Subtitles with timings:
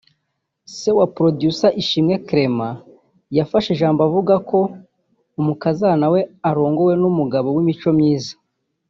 [0.75, 2.77] se wa Producer Ishimwe Clement
[3.37, 4.59] yafashe ijambo avuga ko
[5.39, 8.33] umukazana we arongowe n’umugabo w’imico myiza